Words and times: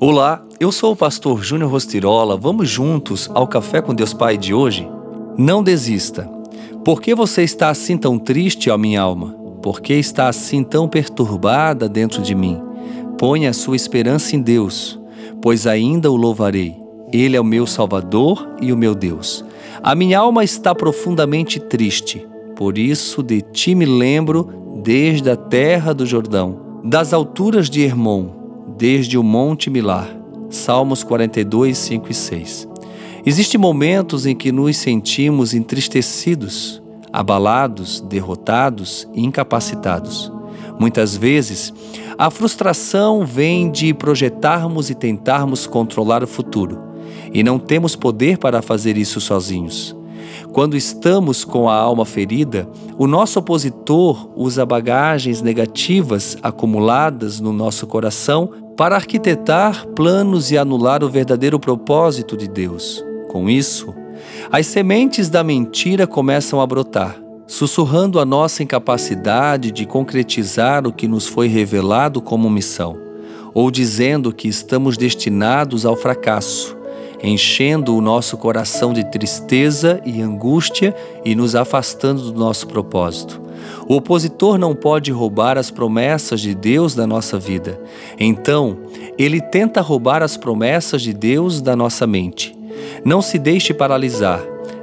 Olá, 0.00 0.46
eu 0.60 0.70
sou 0.70 0.92
o 0.92 0.96
pastor 0.96 1.42
Júnior 1.42 1.72
Rostirola. 1.72 2.36
Vamos 2.36 2.70
juntos 2.70 3.28
ao 3.34 3.48
Café 3.48 3.82
com 3.82 3.92
Deus 3.92 4.14
Pai 4.14 4.38
de 4.38 4.54
hoje? 4.54 4.88
Não 5.36 5.60
desista. 5.60 6.22
Por 6.84 7.02
que 7.02 7.16
você 7.16 7.42
está 7.42 7.68
assim 7.68 7.98
tão 7.98 8.16
triste, 8.16 8.70
ó 8.70 8.78
minha 8.78 9.02
alma? 9.02 9.34
Por 9.60 9.80
que 9.80 9.94
está 9.94 10.28
assim 10.28 10.62
tão 10.62 10.88
perturbada 10.88 11.88
dentro 11.88 12.22
de 12.22 12.32
mim? 12.32 12.62
Ponha 13.18 13.50
a 13.50 13.52
sua 13.52 13.74
esperança 13.74 14.36
em 14.36 14.40
Deus, 14.40 14.96
pois 15.42 15.66
ainda 15.66 16.12
o 16.12 16.16
louvarei. 16.16 16.76
Ele 17.12 17.36
é 17.36 17.40
o 17.40 17.44
meu 17.44 17.66
Salvador 17.66 18.48
e 18.62 18.72
o 18.72 18.76
meu 18.76 18.94
Deus. 18.94 19.44
A 19.82 19.96
minha 19.96 20.20
alma 20.20 20.44
está 20.44 20.76
profundamente 20.76 21.58
triste, 21.58 22.24
por 22.54 22.78
isso 22.78 23.20
de 23.20 23.42
ti 23.42 23.74
me 23.74 23.84
lembro 23.84 24.80
desde 24.80 25.28
a 25.28 25.34
terra 25.34 25.92
do 25.92 26.06
Jordão, 26.06 26.80
das 26.84 27.12
alturas 27.12 27.68
de 27.68 27.82
Hermon 27.82 28.37
desde 28.78 29.18
o 29.18 29.24
Monte 29.24 29.68
Milar. 29.68 30.08
Salmos 30.48 31.02
42, 31.02 31.76
5 31.76 32.12
e 32.12 32.14
6. 32.14 32.68
Existem 33.26 33.60
momentos 33.60 34.24
em 34.24 34.36
que 34.36 34.52
nos 34.52 34.76
sentimos 34.76 35.52
entristecidos, 35.52 36.80
abalados, 37.12 38.00
derrotados 38.00 39.06
e 39.12 39.24
incapacitados. 39.24 40.32
Muitas 40.78 41.16
vezes, 41.16 41.74
a 42.16 42.30
frustração 42.30 43.26
vem 43.26 43.68
de 43.68 43.92
projetarmos 43.92 44.90
e 44.90 44.94
tentarmos 44.94 45.66
controlar 45.66 46.22
o 46.22 46.28
futuro, 46.28 46.80
e 47.34 47.42
não 47.42 47.58
temos 47.58 47.96
poder 47.96 48.38
para 48.38 48.62
fazer 48.62 48.96
isso 48.96 49.20
sozinhos. 49.20 49.94
Quando 50.52 50.76
estamos 50.76 51.44
com 51.44 51.68
a 51.68 51.74
alma 51.74 52.04
ferida, 52.04 52.68
o 52.96 53.08
nosso 53.08 53.40
opositor 53.40 54.30
usa 54.36 54.64
bagagens 54.64 55.42
negativas 55.42 56.36
acumuladas 56.42 57.40
no 57.40 57.52
nosso 57.52 57.86
coração 57.86 58.67
para 58.78 58.94
arquitetar 58.94 59.88
planos 59.88 60.52
e 60.52 60.56
anular 60.56 61.02
o 61.02 61.08
verdadeiro 61.08 61.58
propósito 61.58 62.36
de 62.36 62.46
Deus. 62.46 63.04
Com 63.28 63.50
isso, 63.50 63.92
as 64.52 64.68
sementes 64.68 65.28
da 65.28 65.42
mentira 65.42 66.06
começam 66.06 66.60
a 66.60 66.66
brotar, 66.66 67.20
sussurrando 67.44 68.20
a 68.20 68.24
nossa 68.24 68.62
incapacidade 68.62 69.72
de 69.72 69.84
concretizar 69.84 70.86
o 70.86 70.92
que 70.92 71.08
nos 71.08 71.26
foi 71.26 71.48
revelado 71.48 72.22
como 72.22 72.48
missão, 72.48 72.96
ou 73.52 73.68
dizendo 73.68 74.32
que 74.32 74.46
estamos 74.46 74.96
destinados 74.96 75.84
ao 75.84 75.96
fracasso 75.96 76.78
enchendo 77.20 77.96
o 77.96 78.00
nosso 78.00 78.36
coração 78.36 78.92
de 78.92 79.02
tristeza 79.10 80.00
e 80.06 80.22
angústia 80.22 80.94
e 81.24 81.34
nos 81.34 81.56
afastando 81.56 82.30
do 82.30 82.38
nosso 82.38 82.68
propósito. 82.68 83.47
O 83.88 83.96
opositor 83.96 84.58
não 84.58 84.74
pode 84.74 85.10
roubar 85.10 85.56
as 85.56 85.70
promessas 85.70 86.40
de 86.40 86.54
Deus 86.54 86.94
da 86.94 87.06
nossa 87.06 87.38
vida. 87.38 87.80
Então, 88.18 88.78
ele 89.16 89.40
tenta 89.40 89.80
roubar 89.80 90.22
as 90.22 90.36
promessas 90.36 91.02
de 91.02 91.12
Deus 91.12 91.60
da 91.60 91.74
nossa 91.74 92.06
mente. 92.06 92.56
Não 93.04 93.22
se 93.22 93.38
deixe 93.38 93.72
paralisar. 93.74 94.40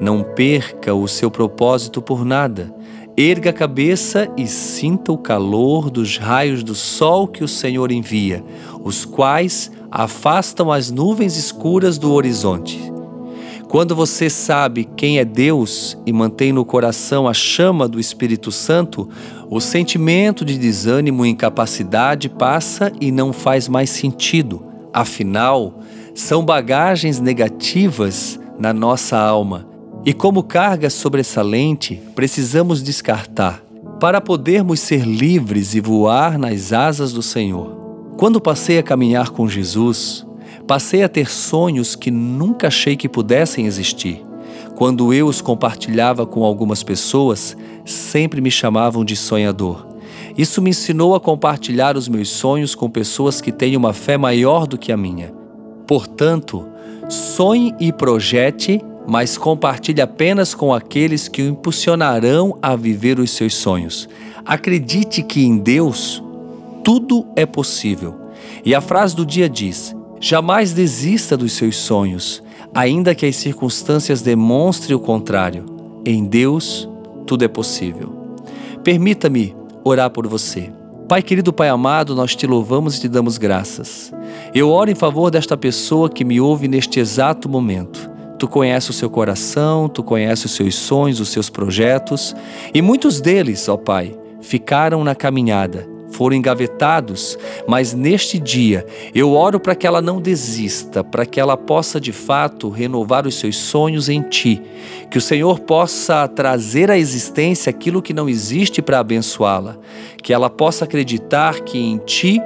Não 0.00 0.22
perca 0.22 0.94
o 0.94 1.08
seu 1.08 1.30
propósito 1.30 2.00
por 2.00 2.24
nada. 2.24 2.72
Erga 3.16 3.50
a 3.50 3.52
cabeça 3.52 4.28
e 4.36 4.46
sinta 4.46 5.10
o 5.10 5.18
calor 5.18 5.90
dos 5.90 6.18
raios 6.18 6.62
do 6.62 6.74
sol 6.74 7.26
que 7.26 7.42
o 7.42 7.48
Senhor 7.48 7.90
envia, 7.90 8.44
os 8.84 9.04
quais 9.04 9.72
afastam 9.90 10.70
as 10.70 10.90
nuvens 10.90 11.36
escuras 11.36 11.98
do 11.98 12.12
horizonte. 12.12 12.97
Quando 13.68 13.94
você 13.94 14.30
sabe 14.30 14.88
quem 14.96 15.18
é 15.18 15.24
Deus 15.26 15.96
e 16.06 16.12
mantém 16.12 16.54
no 16.54 16.64
coração 16.64 17.28
a 17.28 17.34
chama 17.34 17.86
do 17.86 18.00
Espírito 18.00 18.50
Santo, 18.50 19.06
o 19.50 19.60
sentimento 19.60 20.42
de 20.42 20.56
desânimo 20.56 21.26
e 21.26 21.28
incapacidade 21.28 22.30
passa 22.30 22.90
e 22.98 23.12
não 23.12 23.30
faz 23.30 23.68
mais 23.68 23.90
sentido. 23.90 24.64
Afinal, 24.90 25.80
são 26.14 26.42
bagagens 26.42 27.20
negativas 27.20 28.40
na 28.58 28.72
nossa 28.72 29.18
alma 29.18 29.68
e, 30.02 30.14
como 30.14 30.42
carga 30.42 30.88
sobressalente, 30.88 32.00
precisamos 32.14 32.82
descartar 32.82 33.62
para 34.00 34.18
podermos 34.18 34.80
ser 34.80 35.04
livres 35.04 35.74
e 35.74 35.80
voar 35.80 36.38
nas 36.38 36.72
asas 36.72 37.12
do 37.12 37.22
Senhor. 37.22 37.76
Quando 38.16 38.40
passei 38.40 38.78
a 38.78 38.82
caminhar 38.82 39.28
com 39.28 39.46
Jesus, 39.46 40.26
passei 40.68 41.02
a 41.02 41.08
ter 41.08 41.30
sonhos 41.30 41.96
que 41.96 42.10
nunca 42.10 42.68
achei 42.68 42.94
que 42.94 43.08
pudessem 43.08 43.66
existir. 43.66 44.22
Quando 44.76 45.12
eu 45.12 45.26
os 45.26 45.40
compartilhava 45.40 46.26
com 46.26 46.44
algumas 46.44 46.82
pessoas, 46.82 47.56
sempre 47.84 48.40
me 48.40 48.50
chamavam 48.50 49.04
de 49.04 49.16
sonhador. 49.16 49.86
Isso 50.36 50.62
me 50.62 50.70
ensinou 50.70 51.14
a 51.14 51.20
compartilhar 51.20 51.96
os 51.96 52.06
meus 52.06 52.28
sonhos 52.28 52.74
com 52.74 52.88
pessoas 52.88 53.40
que 53.40 53.50
têm 53.50 53.76
uma 53.76 53.92
fé 53.92 54.16
maior 54.16 54.66
do 54.66 54.78
que 54.78 54.92
a 54.92 54.96
minha. 54.96 55.32
Portanto, 55.86 56.64
sonhe 57.08 57.74
e 57.80 57.92
projete 57.92 58.80
mas 59.10 59.38
compartilhe 59.38 60.02
apenas 60.02 60.54
com 60.54 60.70
aqueles 60.70 61.28
que 61.28 61.40
o 61.40 61.48
impulsionarão 61.48 62.58
a 62.60 62.76
viver 62.76 63.18
os 63.18 63.30
seus 63.30 63.54
sonhos. 63.54 64.06
Acredite 64.44 65.22
que 65.22 65.42
em 65.46 65.56
Deus 65.56 66.22
tudo 66.84 67.26
é 67.34 67.46
possível. 67.46 68.14
E 68.62 68.74
a 68.74 68.82
frase 68.82 69.16
do 69.16 69.24
dia 69.24 69.48
diz: 69.48 69.96
jamais 70.28 70.74
desista 70.74 71.38
dos 71.38 71.52
seus 71.52 71.74
sonhos, 71.74 72.42
ainda 72.74 73.14
que 73.14 73.24
as 73.24 73.34
circunstâncias 73.34 74.20
demonstrem 74.20 74.94
o 74.94 75.00
contrário. 75.00 75.64
Em 76.04 76.22
Deus 76.22 76.86
tudo 77.26 77.46
é 77.46 77.48
possível. 77.48 78.12
Permita-me 78.84 79.56
orar 79.82 80.10
por 80.10 80.26
você. 80.26 80.70
Pai 81.08 81.22
querido, 81.22 81.50
Pai 81.50 81.70
amado, 81.70 82.14
nós 82.14 82.36
te 82.36 82.46
louvamos 82.46 82.98
e 82.98 83.00
te 83.00 83.08
damos 83.08 83.38
graças. 83.38 84.12
Eu 84.54 84.68
oro 84.68 84.90
em 84.90 84.94
favor 84.94 85.30
desta 85.30 85.56
pessoa 85.56 86.10
que 86.10 86.26
me 86.26 86.38
ouve 86.38 86.68
neste 86.68 87.00
exato 87.00 87.48
momento. 87.48 88.10
Tu 88.38 88.46
conheces 88.46 88.90
o 88.90 88.92
seu 88.92 89.08
coração, 89.08 89.88
tu 89.88 90.02
conheces 90.02 90.44
os 90.44 90.52
seus 90.52 90.74
sonhos, 90.74 91.20
os 91.20 91.30
seus 91.30 91.48
projetos, 91.48 92.36
e 92.74 92.82
muitos 92.82 93.18
deles, 93.18 93.66
ó 93.66 93.78
Pai, 93.78 94.14
ficaram 94.42 95.02
na 95.02 95.14
caminhada, 95.14 95.88
foram 96.18 96.34
engavetados, 96.34 97.38
mas 97.68 97.94
neste 97.94 98.40
dia 98.40 98.84
eu 99.14 99.34
oro 99.34 99.60
para 99.60 99.76
que 99.76 99.86
ela 99.86 100.02
não 100.02 100.20
desista, 100.20 101.04
para 101.04 101.24
que 101.24 101.38
ela 101.38 101.56
possa 101.56 102.00
de 102.00 102.10
fato 102.10 102.68
renovar 102.68 103.24
os 103.24 103.36
seus 103.36 103.56
sonhos 103.56 104.08
em 104.08 104.20
Ti, 104.22 104.60
que 105.08 105.16
o 105.16 105.20
Senhor 105.20 105.60
possa 105.60 106.26
trazer 106.26 106.90
à 106.90 106.98
existência 106.98 107.70
aquilo 107.70 108.02
que 108.02 108.12
não 108.12 108.28
existe 108.28 108.82
para 108.82 108.98
abençoá-la, 108.98 109.76
que 110.20 110.32
ela 110.32 110.50
possa 110.50 110.86
acreditar 110.86 111.60
que 111.60 111.78
em 111.78 111.98
Ti 111.98 112.42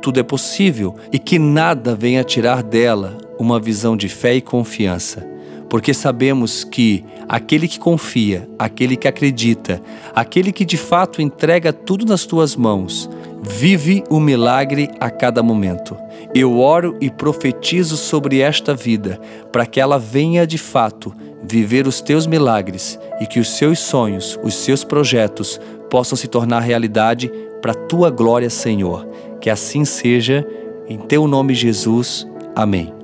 tudo 0.00 0.18
é 0.18 0.24
possível 0.24 0.96
e 1.12 1.18
que 1.18 1.38
nada 1.38 1.94
venha 1.94 2.24
tirar 2.24 2.60
dela 2.60 3.16
uma 3.38 3.60
visão 3.60 3.96
de 3.96 4.08
fé 4.08 4.34
e 4.34 4.40
confiança 4.40 5.31
porque 5.72 5.94
sabemos 5.94 6.64
que 6.64 7.02
aquele 7.26 7.66
que 7.66 7.78
confia, 7.78 8.46
aquele 8.58 8.94
que 8.94 9.08
acredita, 9.08 9.80
aquele 10.14 10.52
que 10.52 10.66
de 10.66 10.76
fato 10.76 11.22
entrega 11.22 11.72
tudo 11.72 12.04
nas 12.04 12.26
tuas 12.26 12.54
mãos, 12.54 13.08
vive 13.40 14.04
o 14.10 14.20
milagre 14.20 14.90
a 15.00 15.08
cada 15.08 15.42
momento. 15.42 15.96
Eu 16.34 16.58
oro 16.60 16.94
e 17.00 17.10
profetizo 17.10 17.96
sobre 17.96 18.40
esta 18.40 18.74
vida, 18.74 19.18
para 19.50 19.64
que 19.64 19.80
ela 19.80 19.98
venha 19.98 20.46
de 20.46 20.58
fato 20.58 21.10
viver 21.42 21.86
os 21.86 22.02
teus 22.02 22.26
milagres 22.26 22.98
e 23.18 23.26
que 23.26 23.40
os 23.40 23.48
seus 23.56 23.78
sonhos, 23.78 24.38
os 24.42 24.52
seus 24.52 24.84
projetos 24.84 25.58
possam 25.88 26.18
se 26.18 26.28
tornar 26.28 26.60
realidade 26.60 27.32
para 27.62 27.72
a 27.72 27.86
tua 27.86 28.10
glória, 28.10 28.50
Senhor. 28.50 29.08
Que 29.40 29.48
assim 29.48 29.86
seja, 29.86 30.46
em 30.86 30.98
teu 30.98 31.26
nome, 31.26 31.54
Jesus. 31.54 32.28
Amém. 32.54 33.01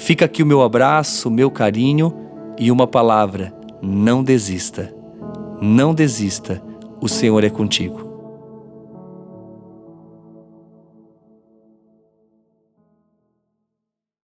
Fica 0.00 0.24
aqui 0.24 0.42
o 0.42 0.46
meu 0.46 0.62
abraço, 0.62 1.28
o 1.28 1.30
meu 1.30 1.50
carinho 1.50 2.12
e 2.58 2.72
uma 2.72 2.86
palavra: 2.86 3.54
não 3.82 4.24
desista. 4.24 4.92
Não 5.60 5.92
desista, 5.92 6.62
o 7.02 7.06
Senhor 7.06 7.44
é 7.44 7.50
contigo. 7.50 8.09